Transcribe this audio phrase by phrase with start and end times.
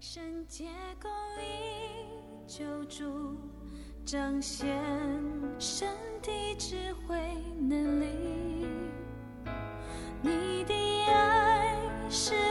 [0.00, 0.66] 圣洁
[1.02, 1.10] 公
[1.42, 2.06] 义
[2.46, 3.36] 救主，
[4.04, 4.68] 彰显
[5.58, 5.88] 神
[6.22, 7.18] 的智慧
[7.58, 8.06] 能力。
[10.22, 10.74] 你的
[11.08, 11.76] 爱
[12.08, 12.47] 是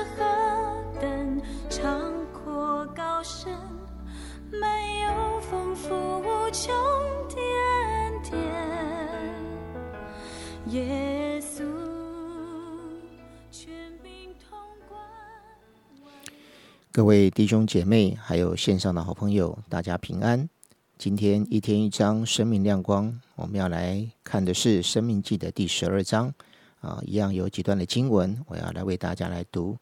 [16.97, 20.49] 各位弟兄姐妹，还有线上的好朋友，大家平安。
[20.97, 26.33] 今天一天一章生命亮光，我们要来看的是《生命记》的第十二章
[26.81, 29.77] 啊，一样有几段的经文，我要来为大家来读。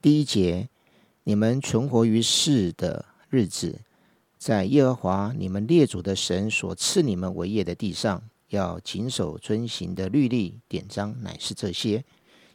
[0.00, 0.68] 第一节：
[1.24, 3.80] 你们存活于世的日子，
[4.38, 12.04] 在耶和华你们列祖的神所赐你们为业的地上，要谨守遵行的律例典章，乃是这些。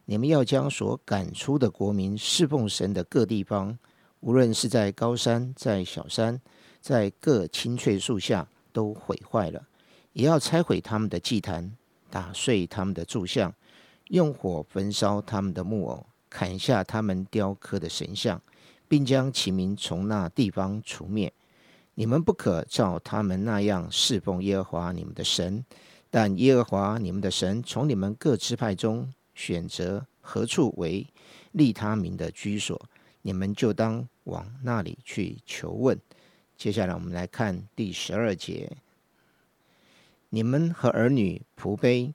[0.05, 3.77] 你们要将所赶出的国民侍奉神的各地方。
[4.25, 6.41] 无论是在高山，在小山，
[6.81, 9.61] 在各青翠树下，都毁坏了；
[10.13, 11.71] 也要拆毁他们的祭坛，
[12.09, 13.53] 打碎他们的柱像，
[14.07, 18.41] 用火焚烧他们的木偶，砍下他们雕刻的神像，
[18.87, 21.31] 并将其名从那地方除灭。
[21.93, 25.63] 你们不可照他们那样侍奉耶和华你们的神，
[26.09, 31.05] 但耶和华你们的神从你们各支派中选择何处为
[31.51, 32.81] 立他名的居所。
[33.25, 35.99] 你们就当往那里去求问。
[36.55, 38.77] 接下来，我们来看第十二节：
[40.29, 42.13] 你们和儿女、仆婢，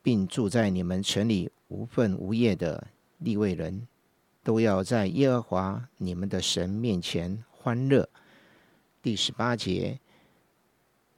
[0.00, 2.86] 并住在你们城里无份无业的
[3.18, 3.88] 利未人，
[4.44, 8.08] 都要在耶和华你们的神面前欢乐。
[9.02, 9.98] 第十八节：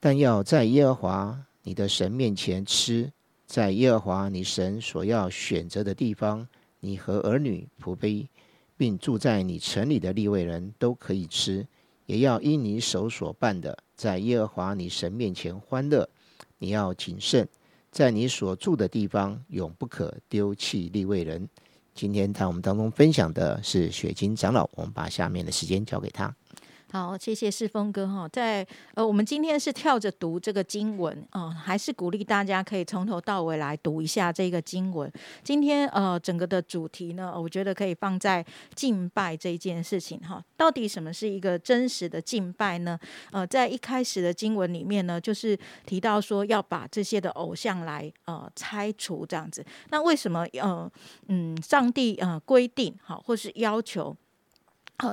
[0.00, 3.12] 但要在耶和华你的神面前吃，
[3.44, 6.48] 在耶和华你神所要选择的地方，
[6.80, 8.30] 你和儿女、仆婢。
[8.80, 11.66] 并住在你城里的利位人都可以吃，
[12.06, 16.08] 也要因你手所办的，在耶和华你神面前欢乐。
[16.56, 17.46] 你要谨慎，
[17.90, 21.46] 在你所住的地方永不可丢弃利位人。
[21.94, 26.34] 今天在我们当中分享的是雪晶长老，我们把下面的时间交给他。
[26.92, 28.28] 好，谢谢世峰哥哈。
[28.32, 35.10] 在呃，我们今天是跳着读这个经文啊，还是鼓励大家可以从头到尾来读一下这个经文。
[35.44, 40.44] 今天呃，整个的主题呢，我觉得可以放在敬拜这一件事情哈。
[40.56, 42.98] 到底什么是一个真实的敬拜呢？
[43.30, 45.56] 呃，在一开始的经文里面呢，就是
[45.86, 49.64] 提到说要把这些的偶像来呃拆除这样子。
[49.90, 50.90] 那为什么呃
[51.28, 54.16] 嗯，上帝呃规定好，或是要求？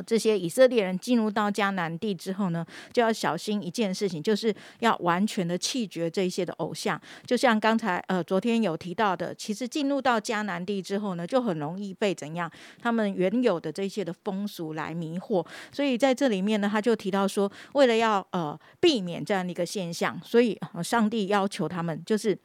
[0.05, 6.99] 这些以色列人进入到迦南地之后呢，就要小心一件事情，就是要完全的弃绝这些的偶像。
[7.25, 15.45] 就像刚才呃昨天有提到的，其实进入到迦南地之后呢，就很容易被怎样他们原有的这些的风俗来迷惑。
[15.71, 22.37] 所以在这里面呢，他就提到说，为了要呃避免这样的一个现象，所以上帝要求他们就是。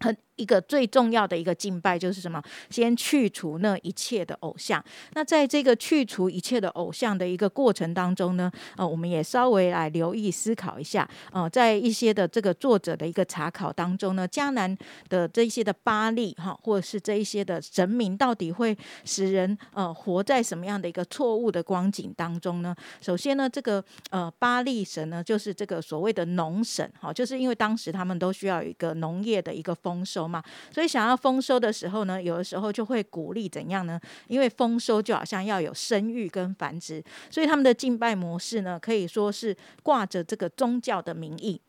[0.00, 2.42] 很一个最重要的一个敬拜就是什么？
[2.70, 4.82] 先去除那一切的偶像。
[5.12, 11.08] 那在这个去除一切的偶像的一个过程当中呢，呃，我们也稍微来留意思考一下。
[11.30, 14.76] 呃，在一些的这个作者的一个查考当中呢，迦南
[15.08, 22.74] 的这一些的巴利哈，或者是这一些的神明，到底会使人呃活在什么样的一个错误的光景当中呢？
[23.00, 30.23] 首先呢，这个呃巴利神呢，就是这个所谓的农神，哈，就是因为当时他们都需要一个农业的一个丰收。
[30.26, 30.42] 嘛，
[30.72, 34.00] 所以想要丰收的时候呢，有的时候就会鼓励怎样呢？
[34.28, 41.60] 因为丰收就好像要有生育跟繁殖，所以他们的敬拜模式呢，可以说是挂着这个宗教的名义。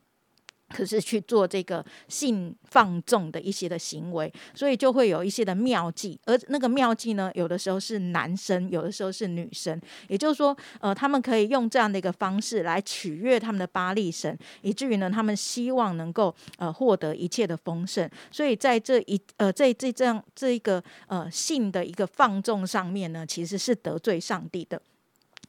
[0.68, 24.80] 可是去做这个性放纵的一些的行为，所以就会有一些的妙计，而那个妙计呢，有的时候是男生，有的时候是女生，也就是说，呃，他们可以用这样的一个方式来取悦他们的巴利神，以至于呢，他们希望能够呃获得一切的丰盛，所以在这一呃在这这样这一个呃性的一个放纵上面呢，其实是得罪上帝的。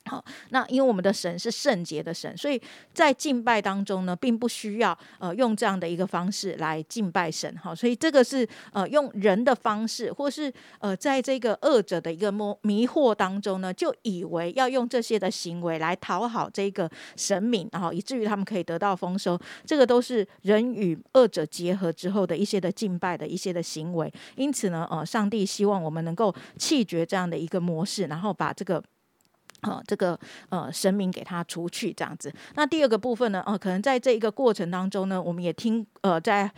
[0.08, 2.62] 好，那因为我们的神是圣洁的神，所以
[2.94, 7.54] 在敬拜当中呢，并不需要呃用这样的一个方式来敬拜神。
[7.58, 19.38] 好，所以这个是呃用人的方式，或是呃在这个恶者的一个迷迷惑当中呢，就以为要用这些的行为来讨好这个神明，然后以至于他们可以得到丰收。
[19.66, 24.12] 这个都是人与恶者结合之后的一些的敬拜的一些的行为。
[24.36, 28.84] 因此呢，呃，上帝希望我们能够弃绝这样的一个模式，然后把这个。
[29.62, 30.20] 呃，这个
[30.50, 32.32] 呃神明给他除去这样子。
[32.56, 36.50] 那第二个部分呢，呃，可能在这一个过程当中呢，我们也听呃，在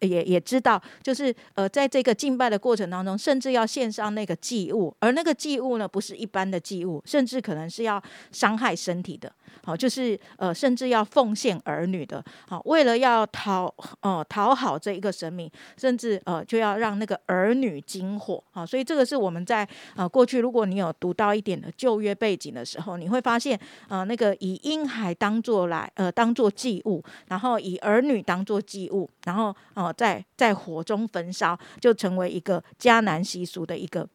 [0.00, 9.30] 也也知道，就是呃，在这个敬拜的过程当中，甚至要献上那个祭物，而那个祭物呢，不是一般的祭物，甚至可能是要伤害身体的。
[9.62, 12.24] 好，就是呃，甚至要奉献儿女的。
[12.48, 18.42] 好，为了要讨呃讨好这一个神明，甚至呃就要让那个儿女惊火。
[18.50, 22.46] 好，所以这个是我们在呃过去，如果你有读到一点的旧约背景。
[22.56, 23.58] 的时候，你会发现，
[23.88, 34.08] 呃，那个以婴孩当做来，呃，当做祭物，然后以儿女当做祭物，然后，呃，在在火中焚烧，就成为一个迦南习俗的一个。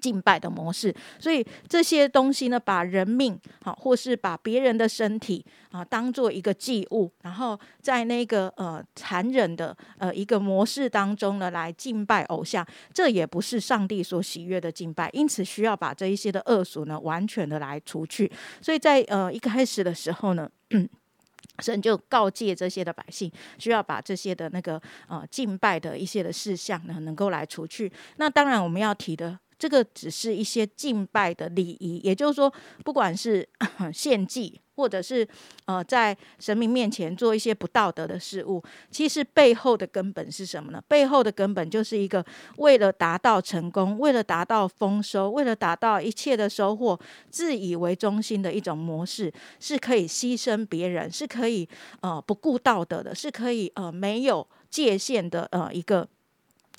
[0.00, 18.30] 敬拜的模式，所以这些东西呢，把人命好，或是把别人的身体啊，当做一个祭物，然后在那个呃残忍的呃一个模式当中呢，来敬拜偶像，这也不是上帝所喜悦的敬拜，因此需要把这一些的恶俗呢，完全的来除去。
[18.60, 20.48] 所以在呃一开始的时候呢，
[21.58, 27.90] 神就告诫这些的百姓，需要把这些的那个呃敬拜的一些的事项呢，能够来除去。
[28.16, 29.38] 那当然我们要提的。
[29.58, 32.52] 这个只是一些敬拜的礼仪，也就是说，
[32.84, 33.46] 不管是
[33.92, 35.26] 献祭，或者是
[35.64, 40.80] 呃在神明面前做一些不道德的事物，其实背后的根本是什么呢？
[40.86, 42.24] 背后的根本就是一个
[42.58, 51.68] 为了达到成功，为了达到丰收，为了达到一切的收获，自以为中心的一种模式，是可以牺牲别人，是可以
[52.00, 56.08] 呃不顾道德的，是可以呃没有界限的呃一个。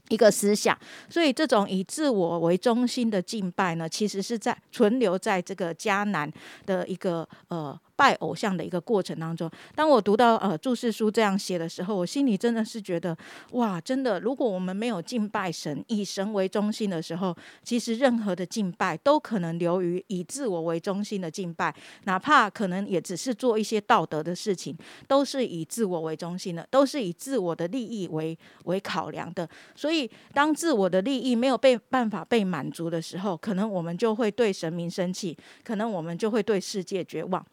[0.09, 0.77] 一个思想，
[1.09, 6.31] 所以这种以自我为中心的敬拜呢，其实是在存留在这个迦南
[6.65, 7.79] 的一个呃。
[7.99, 13.15] 拜偶像的一个过程当中，当我读到呃注释书这样写的时候，我心里真的是觉得
[13.51, 21.75] 哇，真的，如果我们没有敬拜神，以神为中心的时候，其实任何的敬拜都可能流于以自我为中心的敬拜，
[22.05, 24.73] 哪怕可能也只是做一些道德的事情，
[25.05, 29.45] 都是以自我为中心的，都是以自我的利益为为考量的。
[29.75, 37.45] 所以，当自我的利益没有被办法被满足的时候，可能我们就会对神明生气，可能我们就会对世界绝望。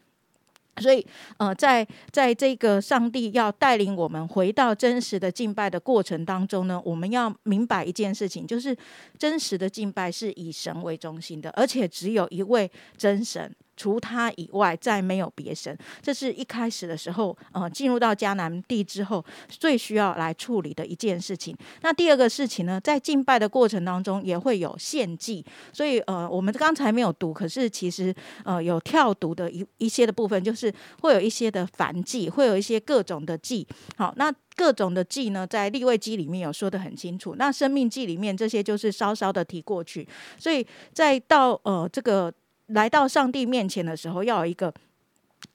[0.79, 1.05] 所以，
[1.37, 8.75] 呃，在在这个上帝要带领我们回到真实的敬拜的过程当中呢，我们要明白一件事情，就是
[9.17, 13.53] 真实的敬拜是以神为中心的，而且只有一位真神。
[13.77, 15.77] 除他以外，再没有别神。
[16.01, 21.55] 这是一开始的时候，呃，进入到迦南地之后，最需要来处理的一件事情。
[21.81, 25.45] 那第二个事情呢，在敬拜的过程当中，也会有献祭。
[25.71, 28.13] 所以，呃，我们刚才没有读，可是其实，
[28.43, 33.67] 呃，有跳读的一一些的部分，就是会有一些的燔祭，会有一些各种的祭。
[33.95, 37.35] 好，那各种的祭呢，在立位记里面有说的很清楚。
[37.37, 40.07] 那生命记里面这些就是稍稍的提过去。
[40.39, 42.33] 所以，在到呃这个。
[42.67, 44.73] 来到上帝面前的时候，要有一个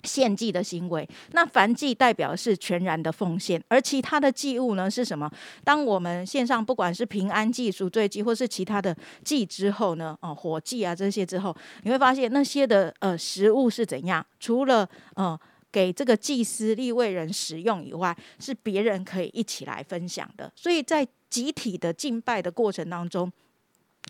[0.04, 1.06] 献祭的行为。
[1.32, 5.30] 那凡祭代表是全然的奉献，而其他的祭物呢是什么？
[5.64, 10.16] 当我们献上不管是平安祭、赎罪祭，或是其他的祭之后呢？
[10.22, 14.24] 哦，火祭啊这些之后，你会发现那些的呃食物是怎样？
[14.40, 15.38] 除了呃
[15.70, 20.50] 给这个祭司立位人使用以外，是别人可以一起来分享的。
[20.54, 23.30] 所以在集体的敬拜的过程当中。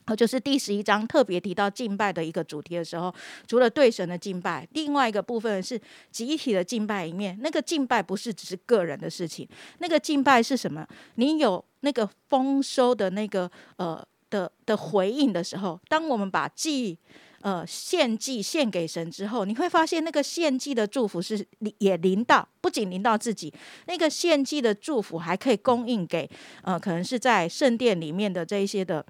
[0.06, 3.14] 哦，就是第十一章特别提到敬拜的一个主题的时候，
[3.46, 5.80] 除了对神的敬拜，另外一个部分是
[6.10, 7.06] 集体的敬拜。
[7.06, 9.48] 里面那个敬拜不是只是个人的事情，
[9.78, 10.84] 那个敬拜是什么？
[11.14, 16.98] 你有那个丰收的那个呃的的回应的时候，当我们把祭
[17.42, 21.46] 呃献祭献给神之后，你会发现那个献祭的祝福是
[21.78, 23.54] 也临到，不仅临到自己，
[23.86, 26.28] 那个献祭的祝福还可以供应给
[26.62, 29.06] 呃可能是在圣殿里面的这一些的。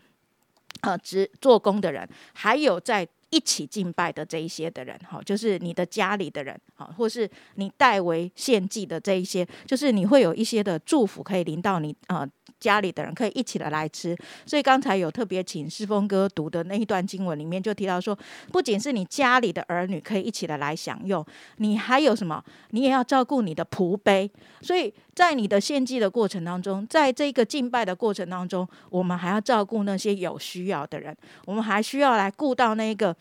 [0.80, 12.28] 呃，职做工的人，还有在一起敬拜的这一些的人，哈，就是你的家里的人，哈，或是你代为献祭的这一些，就是你会有一些的祝福可以临到你，呃。
[12.62, 14.16] 家里的人可以一起的来吃，
[14.46, 18.16] 所以刚才有特别请世峰哥读的那一段经文里面就提到说，
[18.52, 21.26] 不仅是你家里的儿女可以一起的来享用，
[21.56, 22.40] 你还有什么？
[22.70, 24.30] 你也要照顾你的仆卑。
[24.60, 31.16] 所以在你的献祭的过程当中，在这个敬拜的过程当中，我们还要照顾那些有需要的人，
[31.46, 33.16] 我们还需要来顾到那个。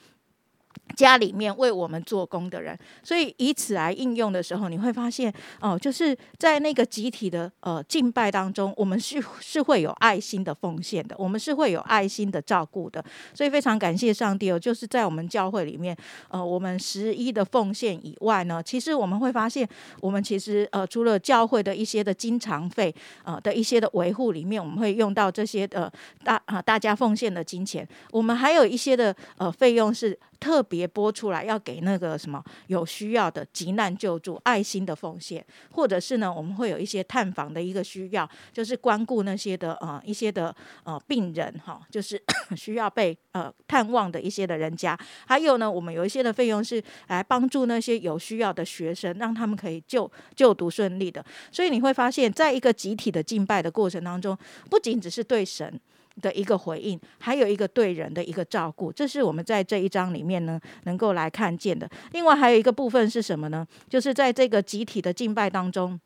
[0.95, 13.03] 家里面为我们做工的人，所以以此来应用的时候，你会发现哦，就是在那个集体的呃敬拜当中，我们是是会有爱心的奉献的，我们是会有爱心的照顾的。
[13.33, 15.95] 所以非常感谢上帝哦，就是在我们教会里面，
[16.29, 19.67] 呃，我们十一的奉献以外呢，其实我们会发现，
[20.01, 22.93] 我们其实呃除了教会的一些的经常费
[23.23, 25.89] 呃的一些的维护里面，我们会用到这些呃
[26.23, 30.80] 大啊大家奉献的金钱，我们还有一些的呃费用是特别。
[30.81, 42.19] 别拨出来要给那个什么有需要的急难救助、爱心的奉献，或者是呢，我们会有一些探访的一个需要，就是关顾那些的呃一些的呃病人哈，就是
[42.57, 44.97] 需要被呃探望的一些的人家。
[45.27, 51.23] 还有呢，我们有一些的费用是来帮助那些有需要的学生，让他们可以就就读顺利的。
[51.51, 54.35] 所以你会发现在一个集体的敬拜的过程当中，
[54.67, 55.79] 不仅只是对神。
[56.19, 61.89] 的一个回应，还有一个对人的一个照顾，这是我们在这一章里面呢能够来看见的。
[62.11, 63.65] 另外还有一个部分是什么呢？
[63.87, 65.99] 就是在这个集体的敬拜当中，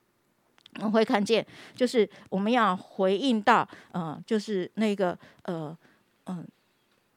[0.75, 1.45] 我们会看见，
[1.75, 5.75] 就是我们要回应到，呃，就是那个呃，
[6.25, 6.45] 嗯，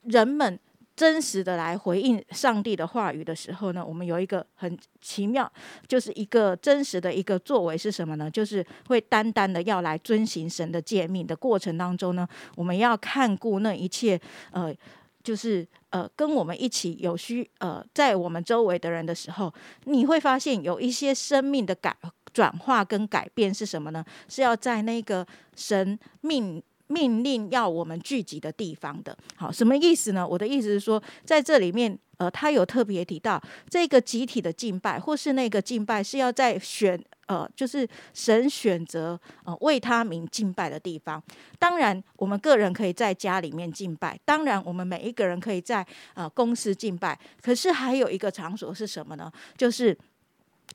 [0.05, 0.59] 人们。
[0.99, 5.49] 真实的来回应上帝的话语的时候呢，我们有一个很奇妙，
[5.87, 8.29] 就是一个真实的一个作为是什么呢？
[8.29, 12.27] 就是会单单的要来遵行神的诫命的过程当中呢，
[12.57, 14.75] 我们要看顾那一切，呃，
[15.23, 21.97] 就是呃，跟我们一起有需呃，在我们周围的人的时候，你会发现有一些生命的改
[22.33, 24.05] 转化跟改变是什么呢？
[24.29, 25.25] 是要在那个
[25.55, 26.61] 神命。
[26.89, 30.27] 命令要我们聚集的地方的，好，什么意思呢？
[30.27, 41.23] 我的意思是说，在这里面，呃，他有特别提到这个集体的敬拜，或是那个敬拜是要在选，呃，就是神选择呃为他名敬拜的地方。
[41.59, 47.19] 当然，我们个人可以在家里面敬拜，当然，我们每一个人可以在呃公司敬拜。
[47.43, 49.31] 可是还有一个场所是什么呢？
[49.57, 49.97] 就是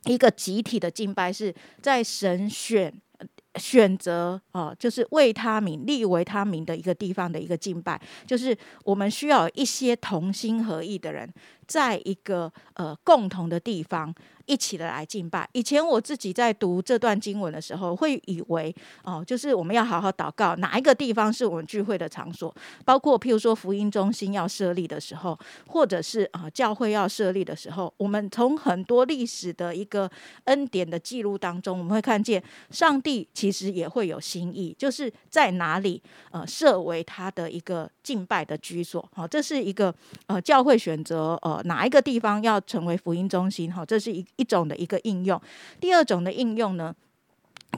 [0.04, 1.52] 一个集体的敬拜，是
[1.82, 2.94] 在神选。
[3.56, 11.32] 选择啊，就是为他名立为他名的一个地方的一个敬拜，就是我们需要一些同心合意的人，
[11.66, 14.14] 在一个呃共同的地方。
[14.46, 15.48] 一起的来敬拜。
[15.52, 22.54] 以前我自己在读这段经文的时候，会以为哦，就是我们要好好祷告，哪一个地方是我们聚会的场所？
[22.84, 30.10] 包括譬如说福音中心要设立的时候，或者是啊教会要设立的时候，我们从很多历史的一个
[30.44, 36.02] 恩典的记录当中，我们会看见上帝其实也会有心意，就是在哪里
[36.32, 39.08] 呃设为他的一个敬拜的居所。
[39.14, 39.94] 好，这是一个
[40.26, 43.72] 呃教会选择呃哪一个地方要成为福音中心。
[43.72, 44.24] 哈，这是一。
[44.36, 45.40] 一种的一个应用，
[45.80, 46.94] 第二种的应用呢，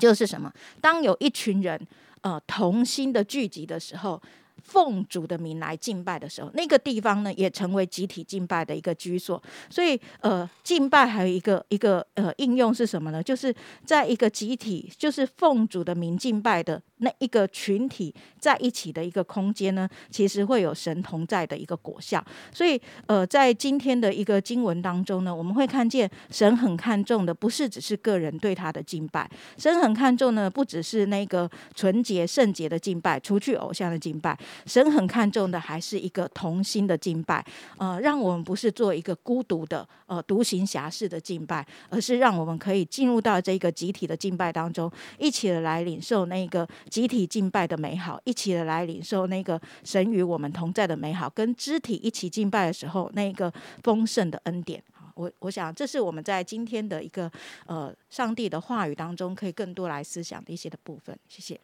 [0.00, 0.52] 就是什么？
[0.80, 1.80] 当有一群人
[2.22, 4.20] 呃同心的聚集的时候。
[4.66, 9.40] 奉主的名来敬拜的时候，那个地方呢，也成为集体敬拜的一个居所。
[9.70, 13.22] 所以，呃，敬拜还有一个一个呃应用是什么呢？
[13.22, 13.54] 就是
[13.84, 22.24] 在一个集体，就是奉主的名敬拜的那一个群体在一起的一个空间呢，其实会有神同在的一个果效。
[22.52, 34.36] 所以，呃，在今天的一个经文当中呢，我们会看见神很看重的，不是只是个人对他的敬拜，神很看重呢，不只是那个纯洁圣洁的敬拜，除去偶像的敬拜。
[34.64, 37.44] 神很看重的还是一个同心的敬拜，
[37.76, 54.82] 呃，让我们不是做一个孤独的、呃独行侠士的敬拜，而是让我们可以进入到这个集体的敬拜当中，一起的来领受那个集体敬拜的美好，一起的来领受那个神与我们同在的美好，跟肢体一起敬拜的时候那个丰盛的恩典。
[55.14, 57.30] 我我想这是我们在今天的一个
[57.64, 61.18] 呃上帝的话语当中可以更多来思想的一些的部分。
[61.26, 61.58] 谢谢。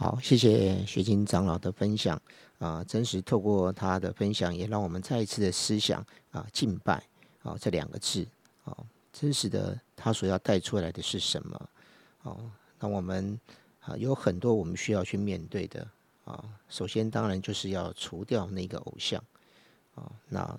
[0.00, 2.18] 好，谢谢学金长老的分享
[2.58, 2.82] 啊！
[2.84, 7.06] 真实透过他的分享，也让我们再一次的思想啊，敬拜
[7.42, 8.26] 啊这两个字
[8.64, 8.74] 啊，
[9.12, 11.70] 真实的他所要带出来的是什么？
[12.22, 13.38] 哦，那我们
[13.80, 15.86] 啊有很多我们需要去面对的
[16.24, 16.42] 啊。
[16.70, 19.22] 首先，当然就是要除掉那个偶像
[19.96, 20.10] 啊。
[20.30, 20.58] 那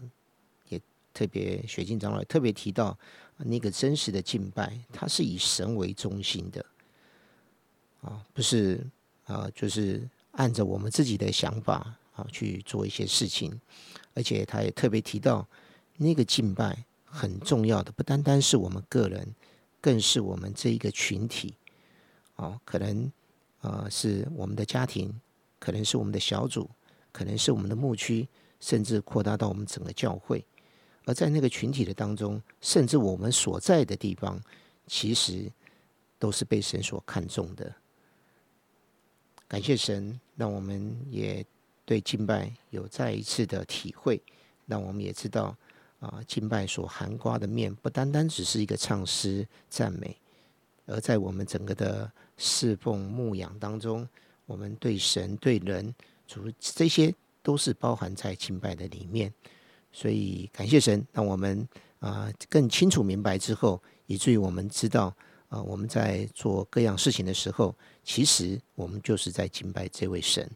[0.69, 0.79] 也
[1.15, 2.95] 特别学金长老特别提到
[3.37, 6.63] 那个真实的敬拜，它是以神为中心的
[8.03, 8.85] 啊，不是。
[9.31, 13.57] 啊，就是按着我们自己的想法啊去做一些事情，
[14.13, 15.47] 而且他也特别提到，
[15.95, 19.33] 那个敬拜很重要的，不单单是我们个人，
[19.79, 21.55] 更是我们这一个群体。
[22.35, 23.11] 哦，可能
[23.61, 25.13] 啊是我们的家庭，
[25.59, 26.69] 可能是我们的小组，
[27.11, 28.27] 可能是我们的牧区，
[28.59, 30.43] 甚至扩大到我们整个教会。
[31.05, 34.39] 而在那个群体的当中，甚至我们所在的地方，
[34.87, 35.51] 其实
[36.19, 37.73] 都是被神所看重的。
[39.51, 41.45] 感谢神，让我们也
[41.83, 44.21] 对敬拜有再一次的体会，
[44.65, 45.53] 让我们也知道
[45.99, 50.15] 啊，敬拜所含瓜的面不单单只是一个唱诗赞美，
[50.85, 54.07] 而在我们整个的侍奉牧养当中，
[54.45, 55.93] 我们对神对人
[56.25, 59.33] 主这些都是包含在敬拜的里面。
[59.91, 61.67] 所以感谢神，让我们
[61.99, 65.13] 啊更清楚明白之后，以至于我们知道。
[65.51, 70.49] 啊，我们在做各样事情的时候，其实我们就是在敬拜这位神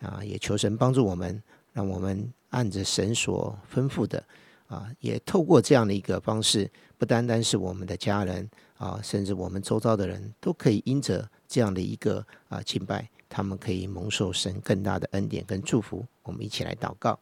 [0.00, 1.42] 啊，也求神帮助我们，
[1.72, 4.22] 让我们按着神所吩咐的
[4.66, 16.04] 啊，也透过这样的一个方式，不单单是我们的家人啊，甚至我们周遭的人都可以因着这样的一个啊敬拜，他们可以蒙受神更大的恩典跟祝福。
[16.22, 17.18] 我们一起来祷告，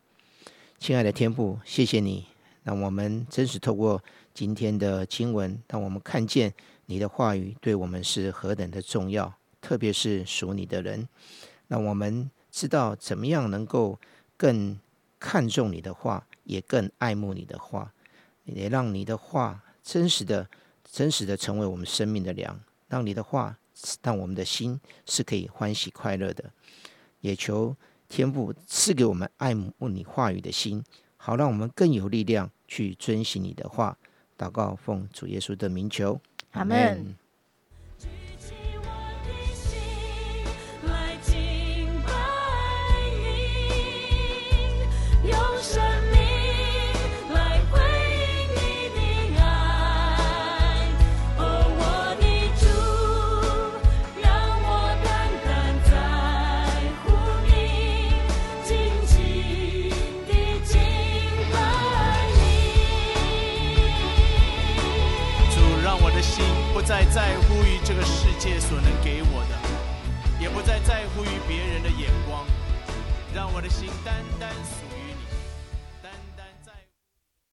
[0.78, 2.26] 亲爱的天父，谢谢你，
[2.62, 4.02] 让我们真实透过
[4.34, 6.52] 今天的经文，让我们看见
[6.86, 11.08] 你的话语对我们是何等的重要，特别是属你的人，
[11.68, 13.98] 让我们知道怎么样能够
[14.36, 14.78] 更
[15.18, 16.26] 看重你的话。
[16.44, 17.92] 也更爱慕你的话，
[18.42, 20.48] 也让你的话真实的、
[20.82, 23.56] 真实的成为我们生命的粮，让你的话
[24.02, 26.50] 让我们的心是可以欢喜快乐的。
[27.20, 27.76] 也求
[28.08, 30.82] 天父赐给我们爱慕你话语的心，
[31.16, 33.96] 好让我们更有力量去遵循你的话。
[34.36, 37.19] 祷告奉主耶稣的名求，阿门。